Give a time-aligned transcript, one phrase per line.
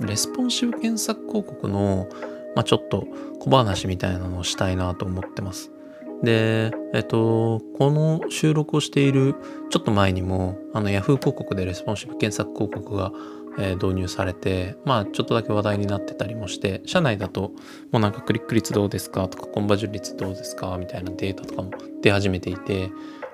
[0.00, 2.08] レスポンシブ検索広告の、
[2.54, 3.06] まあ、ちょっと
[3.40, 5.70] 小話みたいなのをしたいなと思ってます。
[6.22, 9.36] で、えっと、この収録をしている
[9.70, 13.12] ちょっと前にも、あの Yahoo 広告でレスポンシブ検索広告が、
[13.58, 17.52] えー、導入されて、まあちょっとだけ話題になってたりもして、社内だと
[17.92, 21.70] もうなんかクリック率どうですかとかコンバージョン率どうですかみたいなデータとかも
[22.02, 22.88] 出始めていて、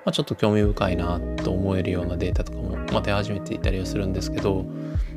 [0.05, 4.67] まあ、ちょっと興味深いなと思えるようなデータとかも、まあ、出始めていたりはするんですけど、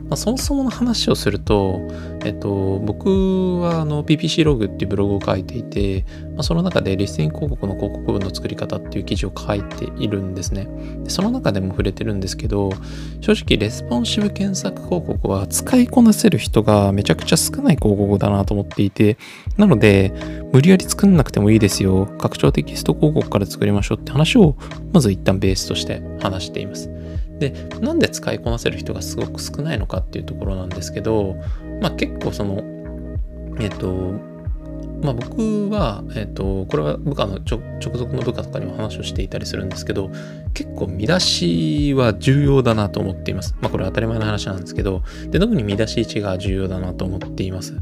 [0.10, 1.82] まあ、そもそもの話をすると、
[2.24, 10.68] えっと、僕はあの PPC ログっていうブログを書いていて、まあ、その中でリスティング広告の広告文の作り方っていう記事を書いているんですね。
[11.04, 12.72] でその中でも触れてるんですけど、
[13.22, 19.18] 正直レスポンシブ検索広告は使いこなせる人がめちゃくちゃ少ない広告だなと思っていて、
[19.58, 20.14] なので、
[20.54, 22.08] 無理やり作んなくてもいいですよ。
[22.18, 24.56] 拡張テキスト広告から作りましょうって話を、
[24.94, 26.97] まず一旦ベースとして話しています。
[27.40, 27.52] で
[27.82, 31.36] なんで使いこなせる人がすごく少ないのかっていうところなんですけど、
[31.82, 32.64] まあ、結構その
[33.60, 34.14] えっと
[35.02, 40.10] まあ、僕は、えっ、と、これは部下の直属の部下とかにも話をしていたりするんですけど、
[40.54, 43.56] 結構見出しは重要だなと思っています。
[43.62, 47.76] まあ、これは当たり前の話なんですけど、で、特に見出し位置が重要だなと思っています。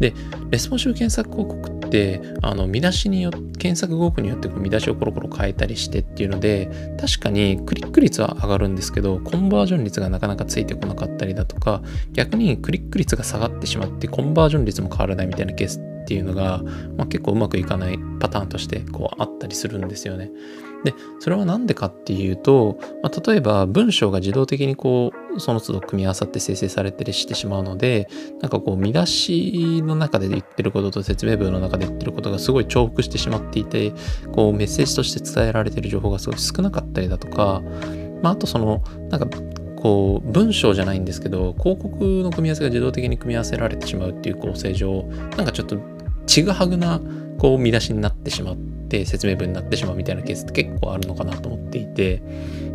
[0.00, 0.14] で、
[0.50, 16.62] レスポンシブ検索広告って、あの、見出しによって、検索広告によってこう見出しをコロコロ変えたりしてっていうので、確かにクリック率は上がるんですけど、コンバージョン率がなかなかついてこなかったりだとか、逆にクリック率が下がってしまって、コンバージョン率も変わらないみたいなケースってていうのが、
[16.96, 20.30] まあ、結構うまくいかないパターンとしてこうあったりするんですよね。
[20.84, 28.08] で、それは何でかっていうと、まあ、例えば文章が自動的にこう、その都度組み合わさって生成されたりしてしまうので、
[28.40, 33.92] なんかこう見出しの中で言ってることと説明文の中で言ってることがすごい重複してしまっていて、
[34.32, 37.60] こうメッセージとして伝えられてる情報がすごい少なかったりだとか、
[38.22, 39.26] まあ、あとその、なんか
[39.80, 45.04] こう文章じゃないんですけど広告の組み合わせが自動的に組み合わせられてしまうっていう構成上
[45.36, 45.76] なんかちょっと
[46.28, 47.00] ちぐはぐな
[47.38, 52.22] こう見出しになってしまって説明文になってしまうみたいなケースって結構あるのかなと思っていて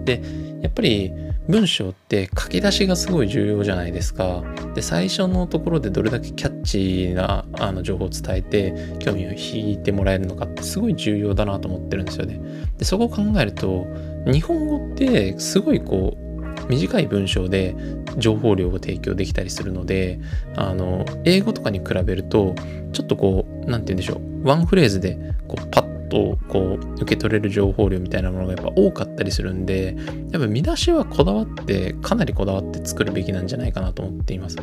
[0.03, 0.22] で
[0.61, 1.11] やっぱり
[1.47, 4.44] 文章って書き出しがすごい重要じゃないですか。
[4.73, 12.39] で最初のところでどれだけキャッチーなあの情報を伝えて興味を引いてもらえるのかってすごい重要だなと思ってるんですよね。
[12.77, 13.85] でそこを考えると
[14.25, 16.23] 日本語ってすごいこう
[16.69, 17.75] 短い文章で
[18.17, 20.19] 情報量を提供できたりするので
[20.56, 22.56] あの英語とかに比べると
[22.94, 24.47] ちょっとこう何て言うんでしょう。
[24.47, 29.96] ワンフレーズでこうパッとこう受け取れる情報量みたいなものがやっぱ多かったりするんで
[30.31, 34.57] やっぱ見出しはこだわってかなりこだわって作るべきなんじゃないかなと思っています。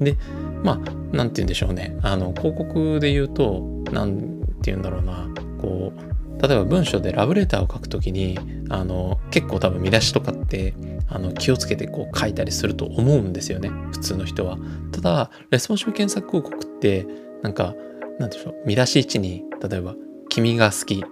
[0.00, 0.16] で
[0.62, 0.78] まあ
[1.12, 1.96] 何て言うんでしょうね。
[2.02, 5.28] あの広告で言うと何て言うんだろうな。
[5.60, 8.36] こう例えば文章でラブレターを書くときに
[8.68, 10.74] あの結構多分見出しとかって
[11.08, 13.70] あの気をつけてこう書いたりすると思うんですよね。
[13.92, 14.58] 普通の人は。
[14.90, 17.06] ただレスポンシブ検索広告って
[17.42, 17.74] なんか
[18.18, 18.54] なんでしょう。
[18.66, 19.94] 見出し1に例えば
[20.28, 21.04] 「君が好き」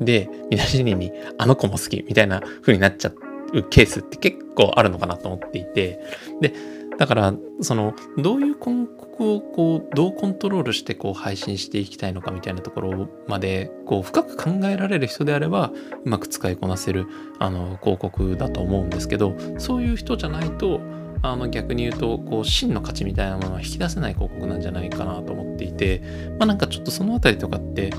[0.00, 3.12] で見出し2に「あの子も好き」みたいな風になっちゃ
[3.52, 6.00] うケースって結構あるのかなと思っていて。
[6.40, 6.54] で
[6.98, 15.72] だから、その、どういう広告をこう、どうコントロールしてこう配信していきたいのかみたいなところまで、こう、深く考えられる人であれば、
[16.04, 17.06] うまく使いこなせる、
[17.38, 20.80] あの、広告だと思うんですけど、そういう人じゃないと、
[21.24, 25.51] あの逆に言うとこう真の価値みたいなものは引き出せない広告なんじゃないかなと思って
[25.82, 26.02] て
[26.38, 27.90] まあなんかちょっとその辺りとかって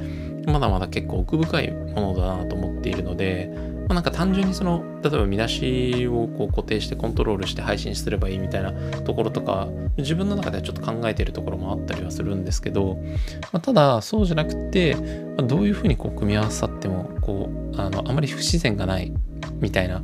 [0.45, 8.71] まだまだ結構奥深いものだなと思っているのでまあ、なんか単純にその例えば見出しをこう固定してコントロールして配信すればいいみたいな
[9.01, 9.67] ところとか
[9.97, 12.97] 自分の中ではちょっと考えているところもあったりはするんですけど、
[13.51, 14.95] まあ、ただそうじゃなくて、
[15.37, 19.11] ま、どういうふうにこう組み合わさってもこうあのあまり不自然がない
[19.59, 20.01] みたいな、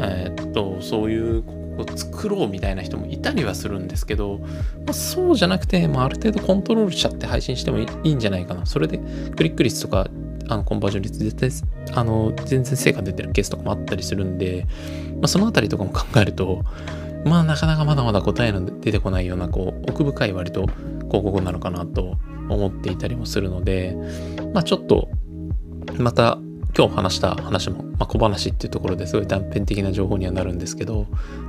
[0.00, 4.46] えー、っとそういうこう作ろうみたいな人もいたりはするんですけど、ま
[4.90, 8.66] あ、そうじゃなくて、まあ、ある程度コントロールしちゃって配信してもいいんじゃないかな。
[8.66, 8.98] それで
[9.36, 10.08] クリック率とか
[10.48, 11.50] あのコンバージョン率絶対
[11.94, 14.66] あの全然成果出てるケースとかもあったりするんで、
[15.14, 16.64] まあ、そのあたりとかも考えると
[17.24, 22.16] まあなかなかまだまだ答えの出てこないようなこう奥深い割と広告なのかなと
[22.48, 23.96] 思っていたりもするので
[24.54, 25.08] まあちょっと
[25.98, 26.38] また
[26.78, 31.06] 今日話した話も、まあ、小話っていうところですごい断片的な情報にはなるんですけど、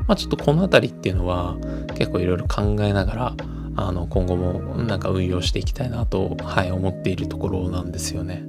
[0.08, 1.56] まあ、ちょっとこの辺りっていうのは
[1.96, 3.34] 結構いろいろ考えながら
[3.76, 8.44] あの今後もなんか運用していきたいなと、はい、思っているところなんですよね。